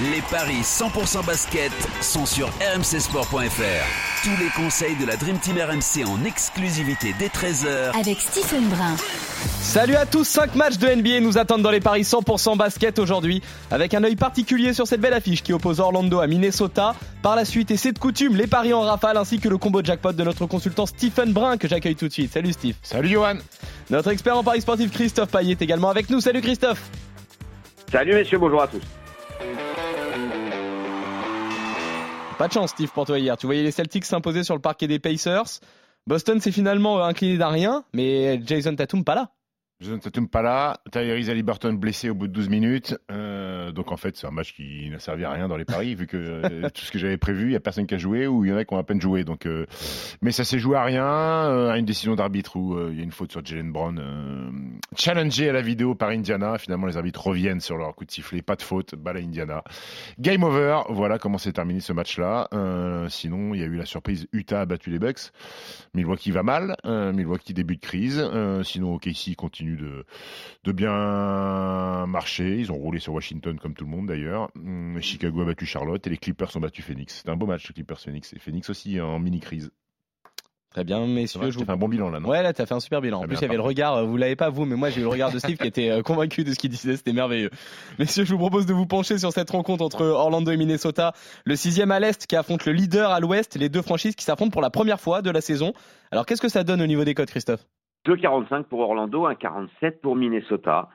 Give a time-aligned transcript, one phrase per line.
[0.00, 1.72] Les paris 100% basket
[2.02, 4.22] sont sur rmcsport.fr.
[4.22, 8.94] Tous les conseils de la Dream Team RMC en exclusivité dès 13h avec Stephen Brun.
[9.60, 13.42] Salut à tous, 5 matchs de NBA nous attendent dans les paris 100% basket aujourd'hui
[13.72, 16.94] avec un œil particulier sur cette belle affiche qui oppose Orlando à Minnesota.
[17.20, 19.82] Par la suite, et c'est de coutume, les paris en rafale ainsi que le combo
[19.82, 22.32] jackpot de notre consultant Stephen Brun que j'accueille tout de suite.
[22.32, 22.76] Salut Steve.
[22.84, 23.38] Salut Johan.
[23.90, 26.20] Notre expert en paris sportif Christophe Payet est également avec nous.
[26.20, 26.88] Salut Christophe.
[27.90, 28.82] Salut messieurs, bonjour à tous.
[32.38, 33.36] Pas de chance, Steve, pour toi hier.
[33.36, 35.58] Tu voyais les Celtics s'imposer sur le parquet des Pacers.
[36.06, 39.32] Boston s'est finalement incliné d'un rien, mais Jason Tatum pas là.
[39.80, 42.98] Jason Tatum pas là, Tyrese Haliburton blessé au bout de 12 minutes.
[43.12, 45.94] Euh, donc en fait, c'est un match qui n'a servi à rien dans les paris,
[45.94, 48.26] vu que euh, tout ce que j'avais prévu, il n'y a personne qui a joué
[48.26, 49.22] ou il y en a qui ont à peine joué.
[49.22, 49.66] Donc, euh,
[50.20, 53.12] mais ça s'est joué à rien, à une décision d'arbitre où il y a une
[53.12, 54.02] faute sur Jalen Brown.
[54.96, 56.58] challengé à la vidéo par Indiana.
[56.58, 58.42] Finalement, les arbitres reviennent sur leur coup de sifflet.
[58.42, 59.62] Pas de faute, balle à Indiana.
[60.18, 60.80] Game over.
[60.88, 62.48] Voilà comment s'est terminé ce match-là.
[63.10, 64.26] sinon, il y a eu la surprise.
[64.32, 65.30] Utah a battu les Bucks.
[65.94, 66.74] Milwaukee va mal.
[66.84, 68.28] Milwaukee début de crise.
[68.64, 70.04] sinon, OKC continue de,
[70.64, 72.56] de bien marcher.
[72.58, 74.50] Ils ont roulé sur Washington comme tout le monde d'ailleurs.
[74.56, 77.18] Hum, Chicago a battu Charlotte et les Clippers ont battu Phoenix.
[77.18, 78.32] C'était un beau match, les Clippers Phoenix.
[78.32, 79.70] Et Phoenix aussi en mini-crise.
[80.70, 81.50] Très bien, messieurs.
[81.50, 81.64] je vous...
[81.64, 82.28] fait un bon bilan là, non?
[82.28, 83.22] Ouais, là, t'as fait un super bilan.
[83.22, 85.00] En plus, il y avait le regard, euh, vous l'avez pas vous, mais moi, j'ai
[85.00, 86.96] eu le regard de Steve qui était euh, convaincu de ce qu'il disait.
[86.96, 87.50] C'était merveilleux.
[87.98, 91.14] Messieurs, je vous propose de vous pencher sur cette rencontre entre Orlando et Minnesota.
[91.46, 93.56] Le sixième à l'Est qui affronte le leader à l'Ouest.
[93.56, 95.72] Les deux franchises qui s'affrontent pour la première fois de la saison.
[96.10, 97.66] Alors, qu'est-ce que ça donne au niveau des codes, Christophe?
[98.06, 100.88] 2,45 pour Orlando, 1,47 pour Minnesota,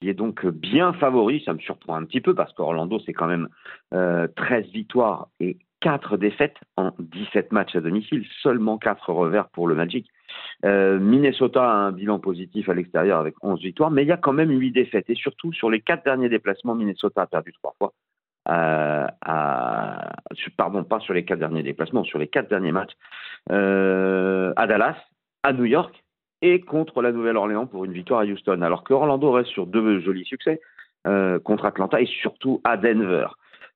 [0.00, 1.42] qui est donc bien favori.
[1.44, 3.48] Ça me surprend un petit peu parce qu'Orlando, c'est quand même
[3.90, 9.68] 13 euh, victoires et 4 défaites en 17 matchs à domicile, seulement 4 revers pour
[9.68, 10.08] le Magic.
[10.64, 14.16] Euh, Minnesota a un bilan positif à l'extérieur avec 11 victoires, mais il y a
[14.16, 15.08] quand même 8 défaites.
[15.08, 17.92] Et surtout, sur les 4 derniers déplacements, Minnesota a perdu 3 fois.
[18.50, 19.06] Euh,
[20.56, 22.92] pardon, pas sur les 4 derniers déplacements, sur les 4 derniers matchs.
[23.50, 24.96] à Dallas,
[25.44, 26.04] à New York
[26.42, 28.62] et contre la Nouvelle-Orléans pour une victoire à Houston.
[28.62, 30.60] Alors que Orlando reste sur deux jolis succès
[31.06, 33.28] euh, contre Atlanta et surtout à Denver.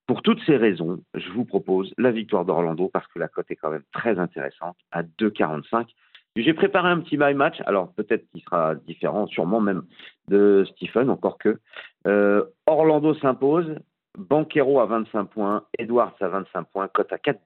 [0.07, 3.57] Pour toutes ces raisons, je vous propose la victoire d'Orlando parce que la cote est
[3.57, 5.87] quand même très intéressante à 2,45.
[6.35, 9.83] J'ai préparé un petit my match, alors peut-être qu'il sera différent, sûrement même
[10.29, 11.61] de Stephen, encore que.
[12.07, 13.77] Euh, Orlando s'impose,
[14.19, 17.39] Banquero à 25 points, Edwards à 25 points, cote à 4,10.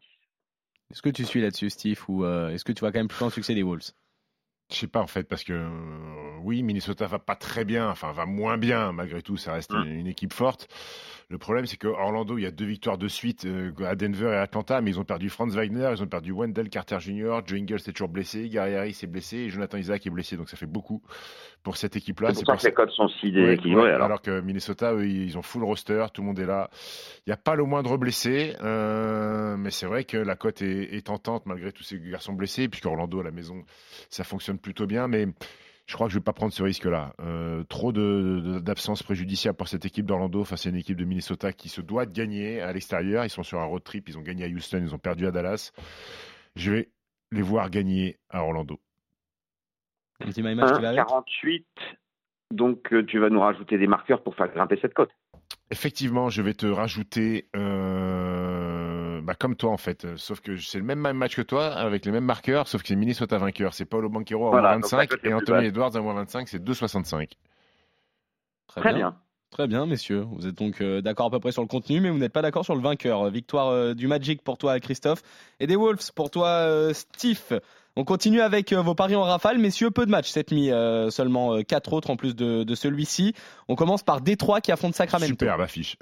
[0.91, 3.25] Est-ce que tu suis là-dessus, Steve, ou euh, est-ce que tu vois quand même plus
[3.25, 3.91] en succès des Wolves?
[4.71, 8.12] Je sais pas en fait parce que euh, oui Minnesota va pas très bien, enfin
[8.12, 9.87] va moins bien malgré tout, ça reste mmh.
[9.87, 10.69] une, équipe forte.
[11.28, 14.28] Le problème c'est que Orlando il y a deux victoires de suite euh, à Denver
[14.28, 17.59] et Atlanta, mais ils ont perdu Franz Wagner, ils ont perdu Wendell Carter Jr., Joe
[17.59, 20.56] Ingles est toujours blessé, Gary Harris est blessé et Jonathan Isaac est blessé, donc ça
[20.56, 21.03] fait beaucoup
[21.65, 22.32] pour cette équipe-là.
[22.32, 24.22] C'est pour, ça que les codes sont si alors.
[24.22, 26.70] que Minnesota eux, ils ont full roster, tout le monde est là,
[27.26, 30.94] il n'y a pas le moindre blessé, euh, mais c'est vrai que la cote est,
[30.94, 33.65] est, tentante malgré tous ces garçons blessés, puisque Orlando à la maison
[34.10, 35.26] ça fonctionne plutôt bien, mais
[35.86, 37.14] je crois que je ne vais pas prendre ce risque-là.
[37.20, 41.69] Euh, trop d'absence préjudiciable pour cette équipe d'Orlando face à une équipe de Minnesota qui
[41.69, 43.24] se doit de gagner à l'extérieur.
[43.24, 45.30] Ils sont sur un road trip, ils ont gagné à Houston, ils ont perdu à
[45.30, 45.72] Dallas.
[46.56, 46.88] Je vais
[47.30, 48.80] les voir gagner à Orlando.
[50.20, 51.66] Un petit 48,
[52.50, 55.10] donc euh, tu vas nous rajouter des marqueurs pour faire grimper cette cote.
[55.70, 58.06] Effectivement, je vais te rajouter euh,
[59.26, 62.04] bah, comme toi en fait, euh, sauf que c'est le même match que toi avec
[62.04, 63.75] les mêmes marqueurs, sauf que c'est Minnesota vainqueur.
[63.75, 67.32] C'est Paulo Banquero à 25 et Anthony Edwards à 25, c'est 2,65.
[68.69, 69.16] Très, Très bien.
[69.50, 70.25] Très bien, messieurs.
[70.31, 72.42] Vous êtes donc euh, d'accord à peu près sur le contenu, mais vous n'êtes pas
[72.42, 73.28] d'accord sur le vainqueur.
[73.31, 75.22] Victoire du Magic pour toi, Christophe,
[75.59, 77.60] et des Wolves pour toi, Steve.
[77.97, 80.70] On continue avec vos paris en rafale, messieurs, peu de matchs cette nuit,
[81.10, 83.34] seulement quatre autres en plus de, de celui-ci.
[83.66, 85.32] On commence par Détroit qui affronte Sacramento.
[85.32, 85.97] Superbe affiche.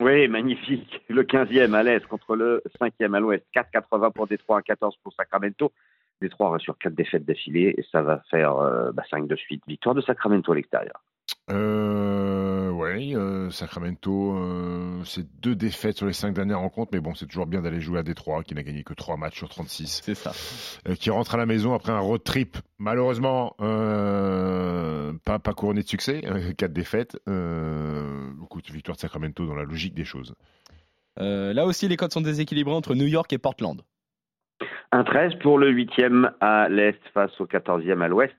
[0.00, 1.02] Oui, magnifique.
[1.08, 3.46] Le 15e à l'Est contre le 5e à l'Ouest.
[3.54, 5.72] 4,80 pour Détroit, 14 pour Sacramento.
[6.20, 9.62] Détroit sur 4 défaites d'affilée et ça va faire 5 euh, bah, de suite.
[9.66, 11.02] Victoire de Sacramento à l'extérieur.
[11.50, 17.14] Euh, oui, euh, Sacramento, euh, c'est deux défaites sur les cinq dernières rencontres, mais bon,
[17.14, 20.02] c'est toujours bien d'aller jouer à Détroit, qui n'a gagné que trois matchs sur 36.
[20.04, 20.32] C'est ça.
[20.96, 26.22] qui rentre à la maison après un road trip, malheureusement, pas, pas couronné de succès,
[26.56, 27.16] quatre défaites.
[27.26, 30.34] beaucoup de victoires de Sacramento dans la logique des choses.
[31.16, 33.82] là aussi, les codes sont déséquilibrés entre New York et Portland.
[34.92, 38.34] Un 13 pour le 8e à l'Est face au 14e à l'Ouest.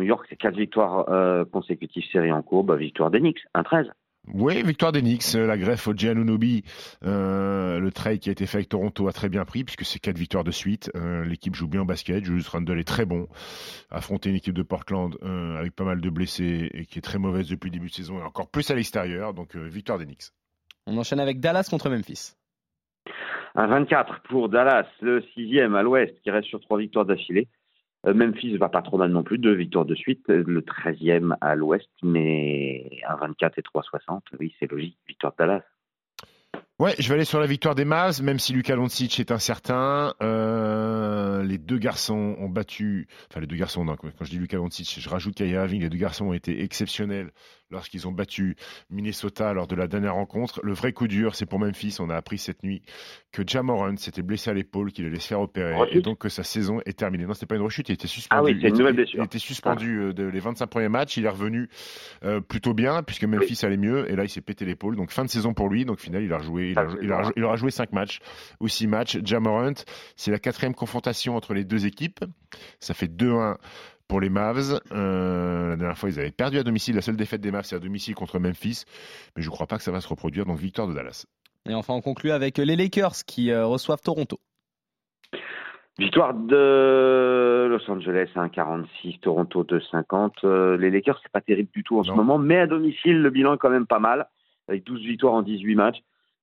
[0.00, 3.90] New York, c'est quatre victoires euh, consécutives séries en cours, bah, victoire d'Enix, 1-13.
[4.28, 5.32] Oui, victoire des Knicks.
[5.34, 6.62] La greffe au Giannunobi,
[7.04, 9.98] euh, le trade qui a été fait avec Toronto a très bien pris puisque c'est
[9.98, 10.90] quatre victoires de suite.
[10.94, 12.24] Euh, l'équipe joue bien au basket.
[12.24, 13.28] Julius Randle est très bon.
[13.90, 17.18] Affronter une équipe de Portland euh, avec pas mal de blessés et qui est très
[17.18, 19.32] mauvaise depuis le début de saison et encore plus à l'extérieur.
[19.32, 20.30] Donc victoire des Knicks.
[20.86, 22.34] On enchaîne avec Dallas contre Memphis.
[23.54, 27.48] Un 24 pour Dallas, le sixième à l'ouest qui reste sur trois victoires d'affilée.
[28.06, 31.54] Euh, Memphis va pas trop mal non plus, deux victoires de suite, le 13e à
[31.54, 35.62] l'ouest, mais un 24 et 3,60, oui, c'est logique, victoire de Dallas.
[36.80, 40.14] Ouais, je vais aller sur la victoire des Mavs, même si Luka Doncic est incertain.
[40.22, 44.56] Euh, les deux garçons ont battu, enfin les deux garçons, non, quand je dis Luka
[44.56, 47.32] Doncic, je rajoute Kyrie Irving, les deux garçons ont été exceptionnels
[47.70, 48.56] lorsqu'ils ont battu
[48.90, 50.60] Minnesota lors de la dernière rencontre.
[50.62, 51.96] Le vrai coup dur, c'est pour Memphis.
[52.00, 52.82] On a appris cette nuit
[53.32, 56.42] que Jamoran s'était blessé à l'épaule, qu'il allait se faire opérer, et donc que sa
[56.42, 57.24] saison est terminée.
[57.24, 58.40] Non, c'était pas une rechute, il était suspendu.
[58.40, 59.20] Ah oui, une nouvelle blessure.
[59.20, 61.16] Il était suspendu euh, de les 25 premiers matchs.
[61.16, 61.68] Il est revenu
[62.24, 64.96] euh, plutôt bien puisque Memphis allait mieux, et là il s'est pété l'épaule.
[64.96, 65.84] Donc fin de saison pour lui.
[65.84, 66.78] Donc final, il a il,
[67.12, 68.20] a, il, aura joué 5 matchs
[68.60, 69.18] ou 6 matchs.
[69.24, 69.72] Jamorant,
[70.16, 72.24] c'est la quatrième confrontation entre les deux équipes.
[72.80, 73.56] Ça fait 2-1
[74.10, 74.80] pour les Mavs.
[74.90, 76.96] Euh, la dernière fois, ils avaient perdu à domicile.
[76.96, 78.82] La seule défaite des Mavs, c'est à domicile contre Memphis.
[79.36, 80.44] Mais je ne crois pas que ça va se reproduire.
[80.46, 81.26] Donc, victoire de Dallas.
[81.68, 84.40] Et enfin, on conclut avec les Lakers qui euh, reçoivent Toronto.
[85.96, 90.32] Victoire de Los Angeles 1,46, Toronto 2,50.
[90.42, 93.30] Euh, les Lakers, c'est pas terrible du tout en ce moment, mais à domicile, le
[93.30, 94.26] bilan est quand même pas mal,
[94.66, 95.98] avec 12 victoires en 18 matchs.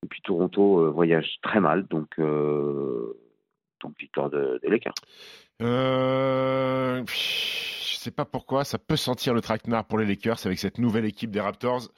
[0.06, 2.08] Et puis Toronto voyage très mal, donc,
[3.82, 4.94] donc victoire de, des Lakers.
[5.62, 10.78] Euh, je sais pas pourquoi, ça peut sentir le traquenard pour les Lakers avec cette
[10.78, 11.90] nouvelle équipe des Raptors.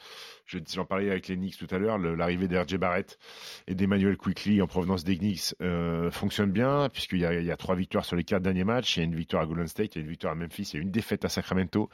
[0.74, 3.20] J'en parlais avec les Knicks tout à l'heure, l'arrivée d'RJ Barrett
[3.68, 7.76] et d'Emmanuel Quickly en provenance des Knicks euh, fonctionne bien, puisqu'il y, y, a trois
[7.76, 8.98] victoires sur les quatre derniers matchs.
[8.98, 10.72] Il y a une victoire à Golden State, il y a une victoire à Memphis,
[10.74, 11.90] il y a une défaite à Sacramento.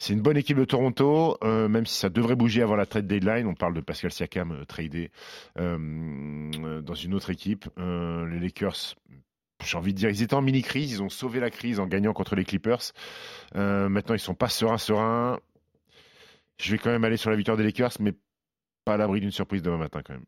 [0.00, 3.06] C'est une bonne équipe de Toronto, euh, même si ça devrait bouger avant la trade
[3.06, 3.46] deadline.
[3.46, 5.10] On parle de Pascal Siakam euh, tradé
[5.58, 7.68] euh, dans une autre équipe.
[7.76, 8.96] Les Lakers
[9.62, 12.14] j'ai envie de dire, ils étaient en mini-crise, ils ont sauvé la crise en gagnant
[12.14, 12.80] contre les Clippers.
[13.54, 15.38] Maintenant, ils sont pas sereins, sereins.
[16.58, 18.14] Je vais quand même aller sur la victoire des Lakers, mais
[18.86, 20.24] pas à l'abri d'une surprise demain matin quand même.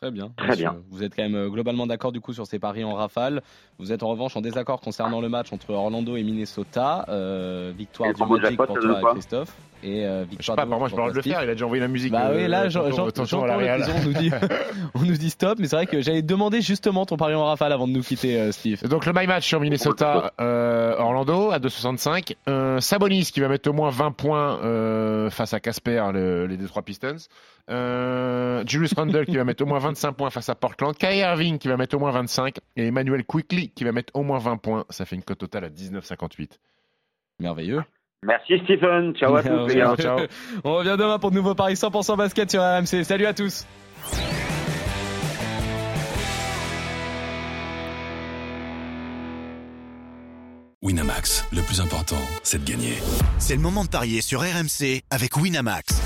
[0.00, 0.32] Très bien.
[0.36, 0.76] Très bien.
[0.90, 3.42] Vous êtes quand même euh, globalement d'accord du coup sur ces paris en rafale.
[3.78, 7.04] Vous êtes en revanche en désaccord concernant le match entre Orlando et Minnesota.
[7.08, 9.56] Euh, victoire du Magic pour toi, Christophe.
[9.82, 10.56] Et euh, victoire.
[10.56, 11.42] Je sais pas, je parle de le faire.
[11.42, 12.12] Il a déjà envoyé la musique.
[12.12, 14.30] Bah oui, là, j'entends on nous dit,
[14.94, 15.58] on nous dit stop.
[15.58, 18.52] Mais c'est vrai que j'avais demandé justement ton pari en rafale avant de nous quitter,
[18.52, 18.86] Steve.
[18.88, 22.80] Donc le my match sur Minnesota, Orlando à 2,65.
[22.80, 27.16] Sabonis qui va mettre au moins 20 points face à Casper, les Detroit Pistons.
[28.66, 30.96] Julius Randle qui va mettre au moins 20 25 points face à Portland.
[30.96, 34.22] Kyrie Irving qui va mettre au moins 25 et Emmanuel Quickly qui va mettre au
[34.22, 34.84] moins 20 points.
[34.90, 36.58] Ça fait une cote totale à 19,58.
[37.40, 37.82] Merveilleux.
[38.26, 39.14] Merci Stephen.
[39.14, 39.68] Ciao à tous.
[39.70, 40.18] Ciao.
[40.64, 43.04] On revient demain pour de nouveaux paris 100% basket sur RMC.
[43.04, 43.64] Salut à tous.
[50.82, 52.94] Winamax, le plus important, c'est de gagner.
[53.38, 56.00] C'est le moment de parier sur RMC avec Winamax.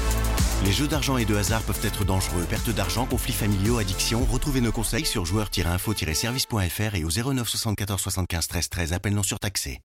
[0.65, 2.45] Les jeux d'argent et de hasard peuvent être dangereux.
[2.49, 4.25] Perte d'argent, conflits familiaux, addiction.
[4.25, 8.93] Retrouvez nos conseils sur joueurs-info-service.fr et au 09 74 75 13 13.
[8.93, 9.79] Appel non surtaxé.